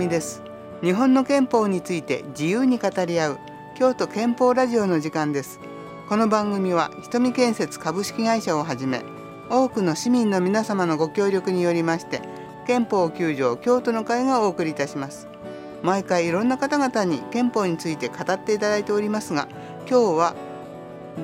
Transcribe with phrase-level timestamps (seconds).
[0.00, 0.42] とみです。
[0.82, 3.38] 日本の憲法について自由に語り合う
[3.76, 5.60] 京都憲法ラジオの時間です。
[6.08, 9.02] この番組は瞳建設株式会社をはじめ
[9.50, 12.22] 多くの市民の皆様のご協力によりまして
[12.66, 15.28] 憲法9条京都の会がお送りいたします。
[15.82, 19.48] 毎回いろんな方々に憲法について語っていただいておりますが
[19.86, 20.34] 今日は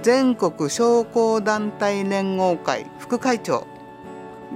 [0.03, 3.67] 全国商工団体連合会副会長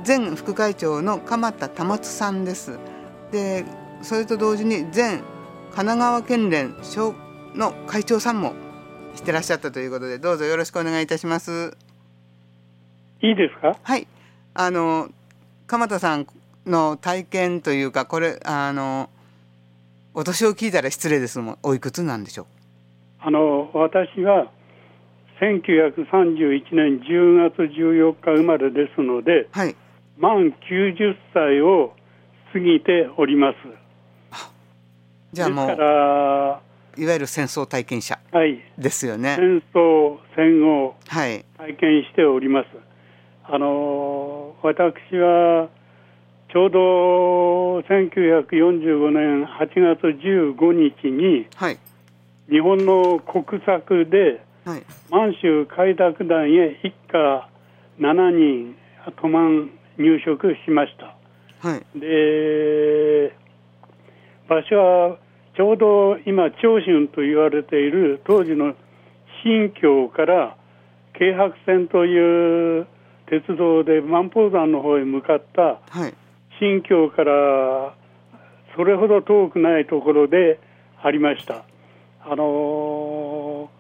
[0.07, 2.79] 前副会長の鎌田保さんです。
[3.33, 3.65] で
[4.03, 5.25] それと同時に前神
[5.73, 6.75] 奈川県連
[7.55, 8.55] の会長さんも
[9.15, 11.77] してらっしゃったということでどうぞよろしくお願いいたします。
[13.23, 13.77] いいですか？
[13.83, 14.07] はい。
[14.55, 15.11] あの
[15.67, 16.27] 鎌田さん
[16.67, 19.11] の体験というかこれあの
[20.15, 22.47] お年を聞いたら失礼ですもおいくつなんでしょう？
[23.21, 24.51] あの私は
[25.41, 29.77] 1931年10月14日生まれですので、はい、
[30.19, 31.95] 満90歳を
[32.53, 33.57] 過ぎております。
[35.33, 38.19] じゃあもういわゆる戦争体験者
[38.77, 39.29] ですよね。
[39.31, 42.67] はい、戦争戦後、はい、体験しております。
[43.45, 45.69] あの私は
[46.53, 51.79] ちょうど1945年8月15日に、はい、
[52.49, 57.49] 日本の国策で、はい、満州開拓団へ一家
[58.01, 58.77] 7人
[59.21, 61.15] 都満入植しました。
[61.67, 63.33] はい、で
[64.51, 65.19] 場所は
[65.57, 68.75] ちょうど今長春と言われている当時の
[69.45, 70.57] 新京から
[71.17, 72.87] 京白線という
[73.27, 76.15] 鉄道で万宝山の方へ向かった、はい、
[76.59, 77.95] 新京から
[78.75, 80.59] それほど遠くないところで
[81.01, 81.65] ありました。
[82.23, 83.71] あの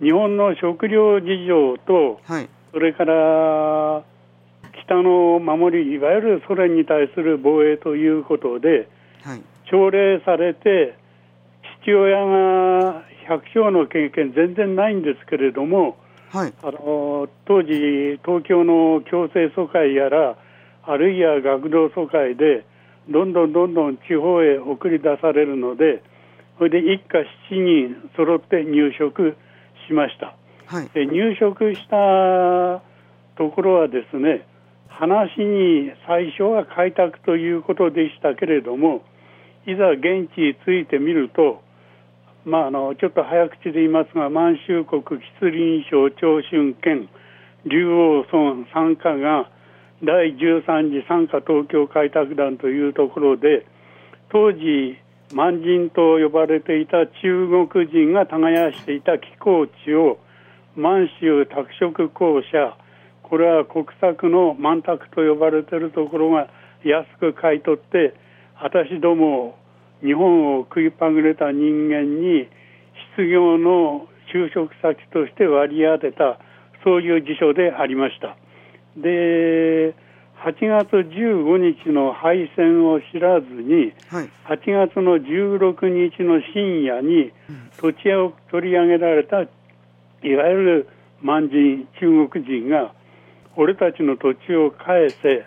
[0.00, 4.04] ー、日本の食料事情と、はい、それから
[4.84, 8.88] 北の守りいわゆるソ連に対する防衛ということで、
[9.22, 10.96] はい、奨励されて
[11.82, 15.96] 父親が百姓の経験全然ないんですけれども、
[16.30, 20.36] はい、あの当時東京の強制疎開やら
[20.82, 22.64] あるいは学童疎開で
[23.08, 26.02] どんどんどんどん地方へ送り出されるので
[26.58, 27.20] それで一家
[27.50, 29.36] 7人揃って入植
[29.86, 32.82] しました、はい、で入植した
[33.36, 34.46] ところはですね
[34.88, 39.02] 話に最初は開拓ということでしたけれども
[39.66, 41.62] いざ現地についてみると、
[42.44, 47.08] まあ、あのちょっと早口で言いますが満州国吉林省長春県
[47.66, 49.50] 竜王村参加が
[50.02, 53.66] 第13次参加東京開拓団というところで
[54.32, 54.96] 当時
[55.34, 60.18] 満人と呼ばれていた中国人が耕していた気候地を
[60.74, 62.76] 満州拓殖公社
[63.22, 66.48] これは国策の満卓と呼ばれているところが
[66.82, 68.14] 安く買い取って
[68.62, 69.56] 私ども
[70.02, 72.48] 日本を食いぱぐれた人間に
[73.16, 76.38] 失業の就職先として割り当てた
[76.84, 78.36] そういう辞書でありました。
[78.96, 79.94] で
[80.40, 87.30] 8月15日の敗戦を知らずに、はい、8月の16日の深夜に
[87.78, 89.46] 土地を取り上げられたい
[90.34, 90.88] わゆる
[91.20, 92.94] 満人中国人が
[93.56, 95.44] 俺たちの土地を返せ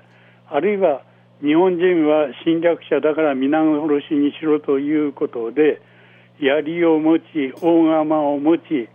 [0.48, 1.02] あるいは
[1.44, 5.82] 日本人は侵略者だから皆殺しにしろということで
[6.40, 8.88] 槍を持ち大釜を持ち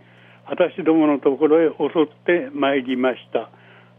[0.49, 3.51] 私どものところへ襲ってまいりました。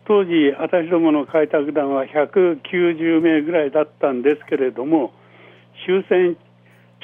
[0.05, 5.13] 当時私どもの開拓団は190名ぐらいだったんですけれども
[5.87, 6.37] 終戦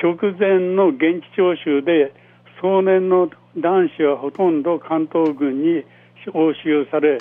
[0.03, 2.13] 直前の現地徴収で
[2.61, 5.84] 壮年の男子はほとんど関東軍に
[6.34, 7.19] 押収され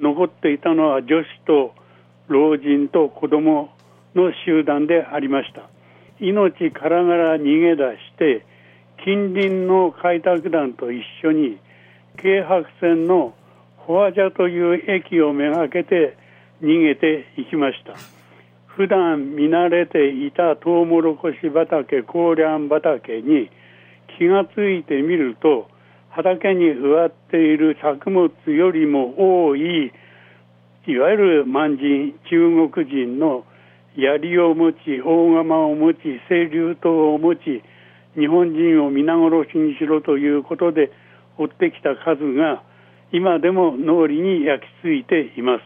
[0.00, 1.74] 残っていたのは女子と
[2.30, 3.70] 老人と子供
[4.14, 5.68] の集団でありました。
[6.20, 8.46] 命からがら逃げ出して
[9.04, 11.58] 近隣の開拓団と一緒に
[12.22, 13.34] 京白線の
[13.84, 16.16] フォアジャという駅をめがけて
[16.62, 17.94] 逃げていきました。
[18.66, 23.50] 普段見慣れていたトウモロコシ畑コーリャン畑に
[24.16, 25.68] 気がついてみると
[26.10, 29.92] 畑に植わっている作物よりも多い
[30.86, 33.44] いわゆる満人中国人の
[33.96, 37.62] 槍を持ち大釜を持ち清流刀を持ち
[38.18, 40.90] 日本人を皆殺しにしろということで
[41.36, 42.62] 追ってきた数が
[43.12, 45.62] 今でも脳裏に焼き付いています。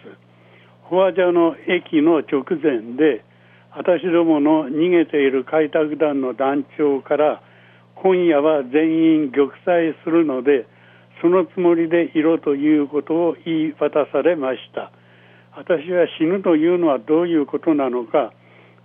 [0.88, 3.24] フォアジャの駅の直前で
[3.70, 7.40] 私どもの逃げている開拓団の団長から
[7.96, 10.66] 今夜は全員玉砕するので
[11.22, 14.92] そのつもりでいろということを言い渡されました
[15.56, 18.32] 私は死ぬというのはどういうことなのか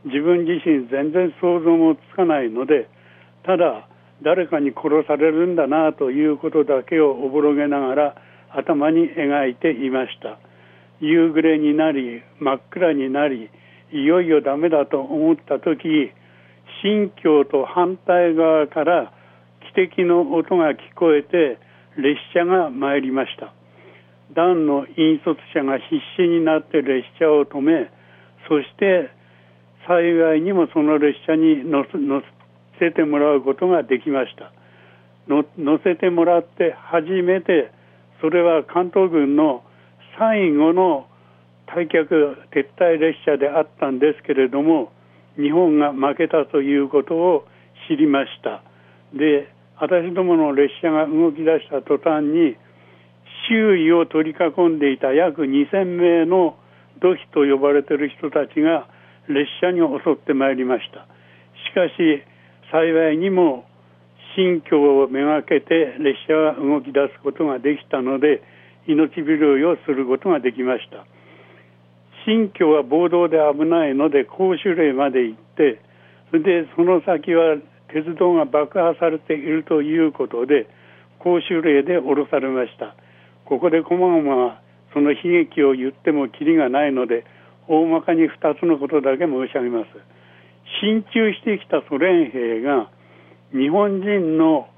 [0.06, 2.88] 自分自身全然想像もつかないので
[3.44, 3.88] ただ
[4.24, 8.16] 誰かに殺されるんだなということだけをおぼろげながら
[8.52, 10.40] 頭に描いていました。
[11.00, 13.50] 夕暮れになり真っ暗になり
[13.92, 16.12] いよいよダメだと思った時
[16.84, 19.14] 新疆と反対側から
[19.74, 21.58] 汽笛の音が聞こえて
[21.98, 23.54] 列車が参りました。
[24.36, 27.90] 団の引率者が必死になって列車を止め
[28.48, 29.10] そして
[29.88, 31.86] 幸いにもその列車に乗
[32.80, 34.52] せてもらうことができました。
[35.28, 37.72] 乗せてもらって初めて
[38.22, 39.64] それは関東軍の
[40.18, 41.08] 最後の
[41.68, 42.10] 退却
[42.50, 44.92] 撤退列車であったんですけれども
[45.38, 47.46] 日本が負けたということを
[47.88, 48.64] 知りました。
[49.14, 52.58] で私どもの列車が動き出した途端に
[53.50, 56.56] 周囲を取り囲んでいた約2000名の
[57.02, 58.88] 土肥と呼ばれている人たちが
[59.28, 61.08] 列車に襲ってまいりました。
[61.68, 62.24] しかし
[62.72, 63.66] 幸いにも
[64.36, 68.44] 新居をめがけて列車が動き出すことができたので
[68.88, 71.06] 命拾いをすることができました。
[72.26, 75.82] 新居は暴動で危ないので公衆令まで行って
[76.30, 77.58] それでその先は
[77.92, 80.68] 鉄道が爆破されているということで
[81.18, 82.96] 公衆令で降ろされました。
[83.50, 84.62] ここでこまごま
[84.94, 87.26] その悲劇を言ってもきりがないので
[87.68, 89.90] 大まかに2つのことだけ申し上げます。
[90.82, 92.92] 進駐してきたソ連兵が
[93.52, 94.70] 日本人の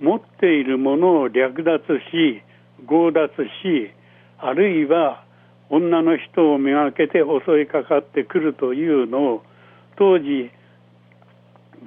[0.00, 2.42] 持っているものを略奪し
[2.88, 3.28] 強奪
[3.62, 3.92] し
[4.38, 5.24] あるいは
[5.68, 9.42] 女の人をめがけて襲いかかってくるというのを
[9.96, 10.50] 当時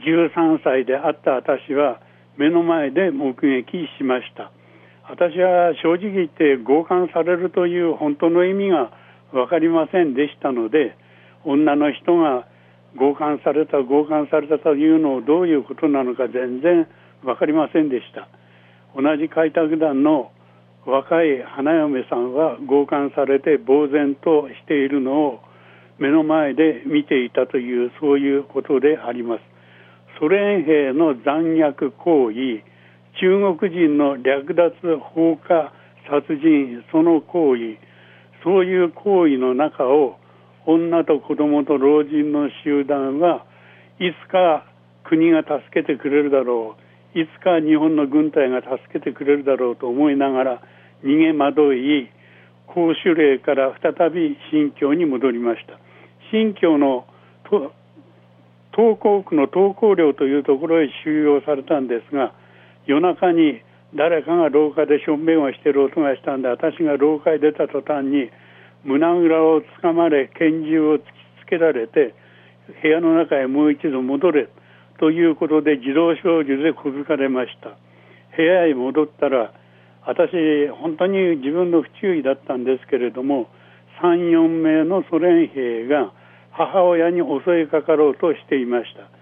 [0.06, 2.00] 13歳であった私は
[2.38, 4.51] 目の前で目撃しました。
[5.09, 8.92] 私は正直言って強姦されるという本当の意味が
[9.31, 10.98] 分かりませんでしたので
[11.45, 12.48] 女の人が
[12.98, 16.88] 強姦された強姦されたというのをどういうことなのか全然
[17.24, 18.27] 分かりませんでした。
[18.95, 20.31] 同じ開拓団の
[20.86, 25.39] 若い花嫁さんは強姦されて呆然としているのを
[26.00, 29.42] 目の前で見ていたというそういうことであります。
[30.19, 32.63] ソ連兵の残虐行為
[33.19, 35.74] 中国人の略奪放火
[36.10, 37.78] 殺人その行為
[38.44, 40.18] そういう行為の中を
[40.66, 43.46] 女と子供と老人の集団は
[44.00, 44.66] いつか
[45.04, 46.75] 国が助けてくれるだろ
[47.16, 50.62] ういつか日本の軍隊が助けてくれるだろうと思いながら
[51.04, 52.10] 逃げ惑い
[52.68, 55.80] 公主令から再び新疆に戻りました。
[56.31, 57.08] 新疆の
[58.75, 62.34] 東港区の東港寮というところへ収容されたんですが
[62.88, 63.62] 夜中に
[63.95, 68.31] 誰かが廊下でしょんべんをしてる音がしたんで私が廊下へ出た途端に
[68.84, 71.04] 胸ぐらをつかまれ拳銃を突き
[71.45, 72.16] つけられて
[72.81, 74.50] 部屋の中へもう一度戻れ
[75.00, 77.78] ということで自動小銃で小づかれました。
[78.36, 79.54] 部屋へ戻ったら
[80.06, 80.31] 私
[80.69, 83.48] 本当に自分の不注意だったんですけれども
[84.01, 86.13] 34名のソ連兵が
[86.51, 89.17] 母親に襲いかかろうとしていました。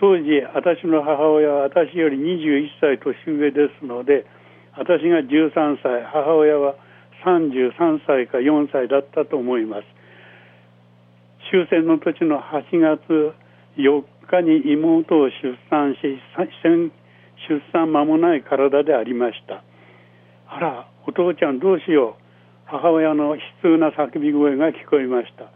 [0.00, 4.24] 当時私の母親は私より21歳年上ですので
[4.72, 6.74] 私が13歳母親は
[7.26, 9.84] 33歳か4歳だったと思います。
[11.52, 13.34] 終戦の年の8月
[13.76, 16.00] 4日に妹を出産し
[17.48, 19.62] 出産間もない体でありました。
[20.48, 22.22] あらお父ちゃんどうしよう。
[22.64, 25.50] 母親の悲痛な叫び声が聞こえました。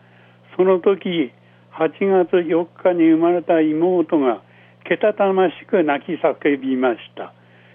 [0.56, 1.32] その時
[1.76, 4.42] 8月4日に生まれた妹が
[4.84, 7.32] けたたましく泣き叫びました。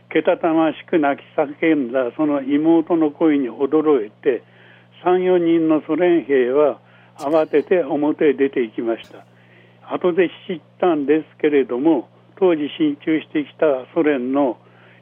[0.10, 4.42] けたたましく泣き叫んだその妹の声に驚いて
[5.04, 6.80] 34人のソ連兵は
[7.18, 9.26] 慌てて表へ出て行きました。
[9.94, 14.58] 後で知ったんですけれども当時進駐してきたソ連の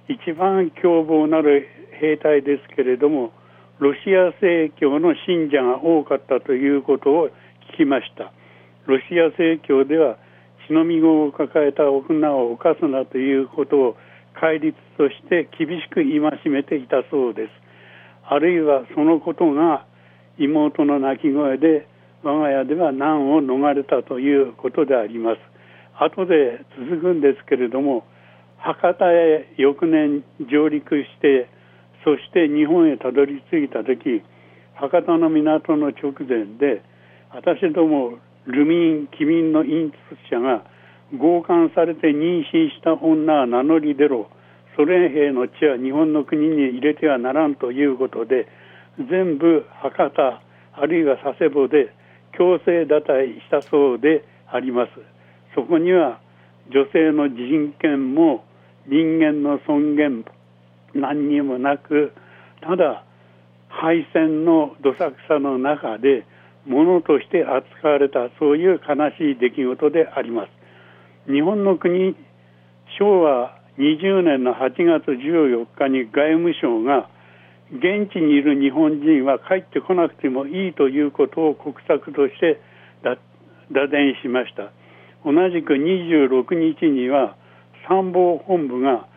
[0.07, 1.67] 一番凶暴なる
[1.99, 3.31] 兵隊ですけれども
[3.79, 7.29] ロシア正教の信者が多かったということを
[7.73, 8.31] 聞きました。
[8.87, 10.17] ロシア正教では
[10.65, 13.97] 血のみ子を抱えた女を犯すなということを
[14.39, 17.49] 戒律として厳しく戒めていたそうです。
[18.29, 19.85] あるいはそのことが
[20.37, 21.87] 妹の泣き声で
[22.23, 25.39] 我が家では難を逃れたということであります。
[25.99, 28.05] 後で続くんですけれども
[28.57, 31.49] 博多へ翌年上陸して
[32.05, 34.23] そして日本へたどり着いた時
[34.75, 36.83] 博多の港の直前で
[37.33, 39.95] 私どもルミン機民の引率
[40.31, 40.63] 者が
[41.11, 44.29] 強姦されて妊娠した女は名乗り出ろ。
[44.75, 48.47] ソ連兵の血は日本の国に入れてはならんということで
[49.09, 50.41] 全部博多
[50.79, 51.93] あるいは佐世保で
[52.37, 54.91] 強制堕退したそうであります。
[55.55, 56.19] そこには
[56.69, 58.45] 女性の人権も
[58.87, 60.25] 人間の尊厳
[60.93, 62.13] 何にもなく
[62.61, 63.03] ただ
[63.67, 66.25] 敗戦のどさくさの中で
[66.67, 71.31] 物として扱われたそういう悲しい出来事であります。
[71.31, 72.15] 日本の国
[72.99, 77.09] 昭和20年の8月14日に外務省が
[77.71, 82.59] 現地にいる日本人は帰ってこなくてもいいということを国策として
[83.03, 84.71] 打電しました。
[85.25, 87.35] 同じく26日には
[87.87, 89.07] 参謀本部が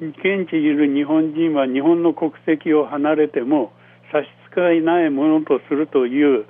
[0.00, 3.72] 現地にいる日本人は日本の国籍を離れても
[4.10, 6.46] 差し支えないものとするという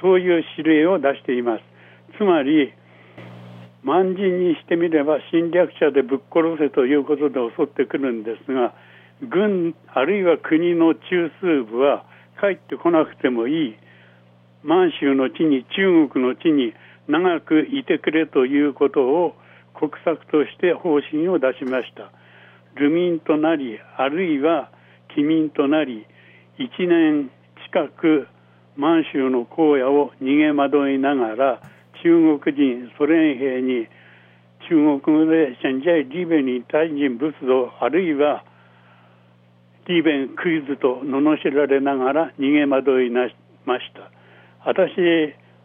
[0.00, 1.62] そういう指令を出しています。
[2.18, 2.72] つまり
[3.82, 8.74] 万人にしてみれば侵略者でぶっ殺せということで襲ってくるんですが
[9.22, 12.04] 軍あるいは国の中枢部は
[12.40, 13.76] 帰ってこなくてもいい。
[14.62, 16.74] 満州の地に中国の地に
[17.06, 19.36] 長くいてくれということを
[19.74, 22.10] 国策として方針を出しました。
[22.78, 24.70] 流民となりあるいは
[25.14, 26.04] 帰民となり
[26.58, 27.30] 1年
[27.64, 28.26] 近く
[28.76, 31.60] 満州の荒野を逃げ惑いながら
[32.02, 33.88] 中国人ソ連兵に
[34.68, 38.44] 中国語で現在リベンに対人仏道あるいは
[39.88, 43.28] リベンクイズと罵られながら逃げ惑いな
[43.64, 44.10] ました。
[44.64, 44.90] 私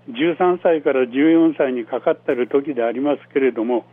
[0.10, 3.86] 13歳から14歳にかかってる時でありますけれども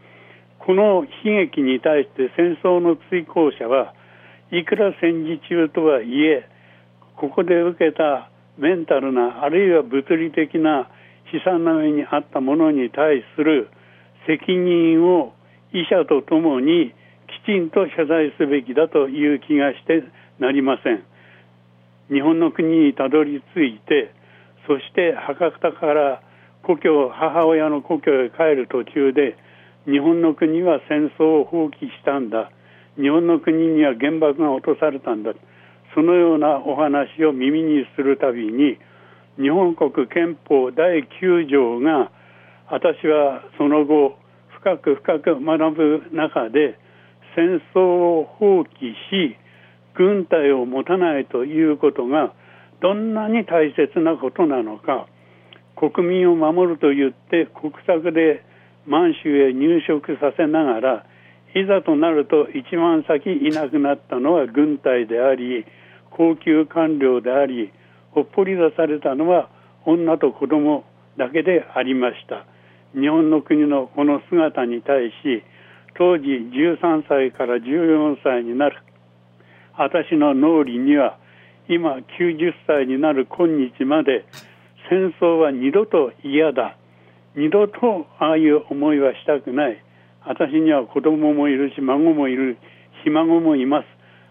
[0.58, 3.94] この悲劇に対して戦争の追行者は
[4.52, 6.48] いくら戦時中とはいえ
[7.16, 8.27] ここで受けた
[8.58, 10.90] メンタルなあるいは物理的な
[11.32, 13.70] 悲惨な目にあったものに対する
[14.26, 15.32] 責任を
[15.72, 16.92] 医者とともに
[17.44, 20.02] きちんと謝罪すべきだという気がして
[20.38, 21.04] なりません。
[22.10, 24.12] 日本の国にたどり着いて
[24.66, 26.22] そして博多から
[26.62, 29.36] 故郷母親の故郷へ帰る途中で
[29.84, 32.50] 日本の国は戦争を放棄したんだ。
[32.96, 35.32] 日本の国には原爆が落とされたんだ。
[35.94, 38.78] そのようなお話を耳にするたびに
[39.38, 42.10] 日本国憲法第9条が
[42.70, 44.18] 私はその後
[44.60, 46.78] 深く深く学ぶ中で
[47.36, 49.36] 戦争を放棄し
[49.94, 52.34] 軍隊を持たないということが
[52.80, 55.06] どんなに大切なことなのか
[55.76, 58.44] 国民を守ると言って国策で
[58.86, 61.06] 満州へ入植させながら
[61.54, 65.64] いざとなると一番先いなくなったのは軍隊であり
[66.10, 67.72] 高級官僚であり
[68.10, 69.50] ほっぽり出されたのは
[69.86, 70.84] 女と子供
[71.16, 72.46] だけでありました。
[72.98, 75.42] 日本の国のこの姿に対し
[75.96, 78.82] 当時13歳から14歳になる
[79.76, 81.18] 私の脳裏には
[81.68, 84.24] 今90歳になる今日まで
[84.90, 86.76] 戦争は二度と嫌だ。
[87.36, 89.84] 二度とああいう思いはしたくない。
[90.26, 92.58] 私には子供もいるし孫もいる
[93.04, 93.86] ひ孫もいます。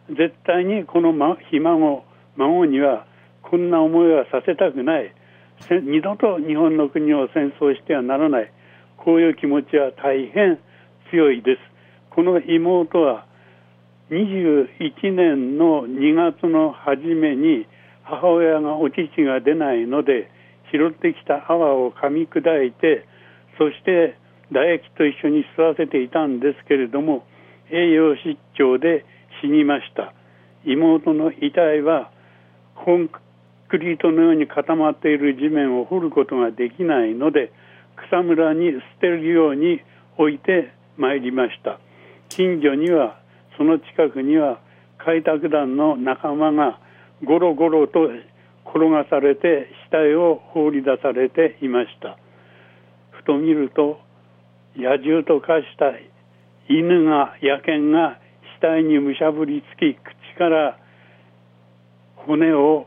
[0.09, 2.03] 絶対にこの、ま、ひ孫
[2.35, 3.05] 孫には
[3.41, 5.13] こんな思いはさせたくない。
[5.69, 8.51] 二度と日本の国を戦争してはならない。
[8.97, 10.59] こういう気持ちは大変
[11.11, 11.59] 強いです。
[12.11, 13.25] この妹は
[14.09, 17.67] 21年の2月の初めに
[18.03, 20.31] 母親がお乳が出ないので
[20.71, 23.05] 拾ってきた泡を噛み砕いて
[23.57, 24.17] そして
[24.51, 27.25] 唾液と一緒に吸わせていたんですけれども
[27.71, 29.05] 栄養失調で
[29.41, 30.13] 死にました。
[30.65, 32.11] 妹の遺体は
[32.75, 33.09] コン
[33.69, 37.51] クリートのように固まっている地面を掘ることができないので
[38.09, 39.81] 草むらに捨てるように
[40.17, 41.79] 置いてまいりました。
[42.29, 43.19] 近所には
[43.57, 44.59] その近くには
[44.97, 46.79] 開拓団の仲間が
[47.23, 48.09] ゴロゴロと
[48.65, 52.17] 転がされて死体を放り出されていました。
[53.11, 53.99] ふと見ると
[54.77, 55.91] 野獣と化した
[56.69, 58.19] 犬が野犬が
[58.57, 60.77] 死体にむしゃぶりつき口から
[62.15, 62.85] 骨を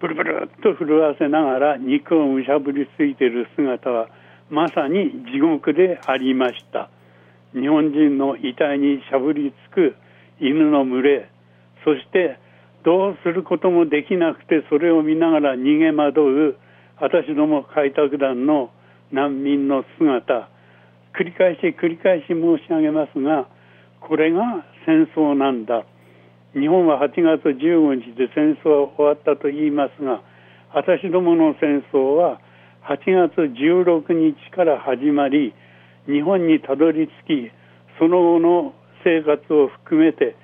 [0.00, 4.08] ブルブルっと震わせながら肉をむしゃぶりついている姿は
[4.50, 6.90] まさに地獄でありました。
[7.54, 9.94] 日本人の遺体にしゃぶりつく
[10.40, 11.30] 犬の群れ
[11.84, 12.38] そして
[12.84, 16.56] どうすることもできなくてそれを見ながら逃げ惑う
[17.00, 18.70] 私ども開拓団の
[19.12, 20.50] 難民の姿。
[21.16, 23.48] 繰り返し繰り返し申し上げますが
[24.00, 25.84] これが戦争なんだ。
[26.54, 30.22] 日本は8月15日で戦争は終わったと言いますが
[30.72, 32.40] 私どもの戦争は
[32.88, 35.54] 8月16日から始まり
[36.06, 37.50] 日本にたどり着き
[37.98, 38.74] その後の
[39.04, 40.36] 生活を含めて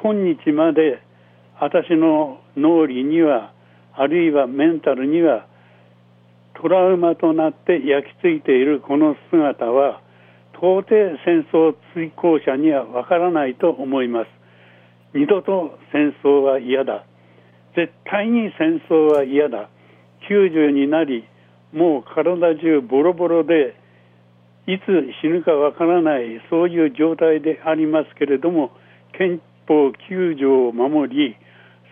[0.00, 1.02] 今日まで
[1.60, 3.52] 私の脳裏には
[3.94, 5.46] あるいはメンタルには
[6.54, 10.00] トラウマとなって焼き付いているこの姿は
[10.60, 10.88] 到底
[11.24, 14.28] 戦争追行者にはわからないと思います。
[15.14, 17.04] 二度と戦争は嫌だ。
[17.76, 19.70] 絶対に戦争は嫌だ。
[20.28, 21.24] 90になり
[21.72, 23.76] もう体中ボロボロで
[24.66, 24.82] いつ
[25.22, 28.72] 死ぬかわからないそういう状態でありますけれども
[29.16, 31.36] 憲法9条を守り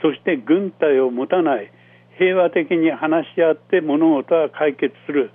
[0.02, 1.70] そして軍隊を持たない。
[2.18, 5.30] 平和的に話し合って物事は解決する。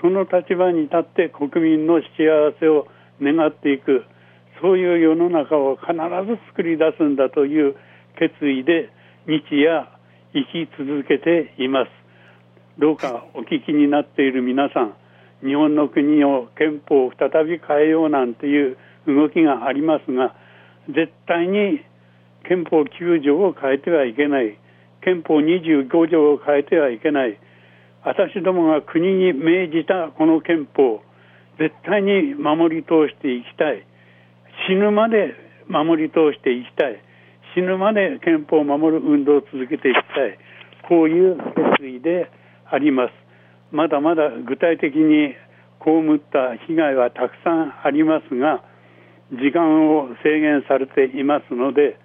[0.00, 2.86] その立場に立って国民の幸せを
[3.20, 4.04] 願っていく
[4.60, 5.92] そういう世の中を必
[6.26, 7.76] ず作り出すんだという
[8.18, 8.90] 決意で
[9.26, 9.88] 日夜
[10.34, 11.90] 生き続けています。
[12.78, 14.94] どうかお聞きになっている皆さん
[15.44, 18.76] 日本の国を憲法を再び変えようなんていう
[19.06, 20.34] 動きがありますが
[20.86, 21.80] 絶対に
[22.48, 24.58] 憲法9条を変えてはいけない。
[25.02, 27.38] 憲法25条を変えてはいけない。
[28.04, 31.02] 私どもが国に命じたこの憲法
[31.58, 33.84] 絶対に守り通していきたい。
[34.68, 35.34] 死ぬまで
[35.68, 37.02] 守り通していきたい。
[37.54, 40.38] 死ぬまで憲法を守る運動を続けていきたい。
[40.88, 41.36] こういう
[41.78, 42.30] 決意で
[42.70, 43.12] あります。
[43.70, 45.34] まだまだ具体的に
[45.84, 48.62] 被った被害はたくさんありますが
[49.30, 51.98] 時間を制限されていますので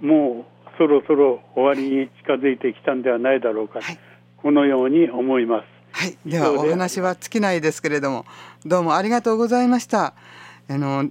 [0.00, 3.98] もうそろそろ終わりに近づいてきたんではないだろうか、はい、
[4.42, 5.66] このように思います。
[5.92, 8.24] はい、ではお話は尽きないですけれども
[8.64, 10.14] どうもありがとうございました。
[10.68, 11.10] あの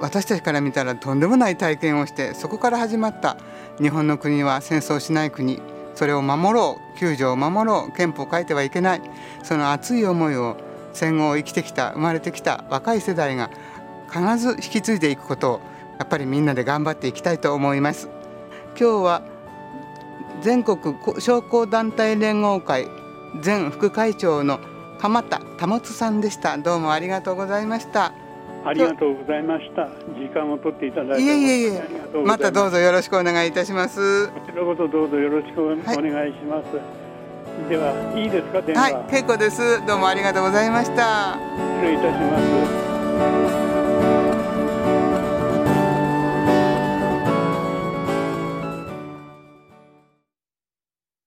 [0.00, 3.36] 私たちから見たらとんでもない体験をしてそこから始まった
[3.80, 5.60] 日本の国は戦争しない国
[5.94, 9.02] それを守ろう救助を守ろう憲法を変えてはいけない
[9.44, 10.56] その熱い思いを
[10.92, 13.50] 戦後を生きてきた生まれてきた若い世代が
[14.12, 15.60] 必ず引き継いでいくことを
[15.98, 18.08] やっぱりみんなで頑張っていきたいと思います
[18.78, 19.22] 今日は
[20.40, 20.78] 全国
[21.18, 22.88] 商工団体連合会
[23.44, 24.60] 前副会長の
[24.98, 26.56] 鎌田保さんでした。
[26.58, 28.12] どうもありがとうございました。
[28.64, 29.88] ありがとうございました。
[30.16, 31.82] 時間を取っていただいていえいえいえ
[32.24, 34.28] またどうぞよろしくお願いいたします。
[34.28, 36.82] こちらこそどうぞよろしくお願いします、は
[37.66, 37.68] い。
[37.68, 38.80] ではいいですか？
[38.80, 39.84] はい結構です。
[39.86, 41.36] どうもありがとうございました。
[41.80, 42.38] 失礼いたしま
[43.66, 43.71] す